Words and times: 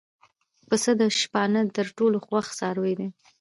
پسه 0.67 0.91
د 1.01 1.01
شپانه 1.19 1.61
تر 1.77 1.87
ټولو 1.97 2.17
خوښ 2.25 2.45
څاروی 2.59 2.93
وي. 2.99 3.07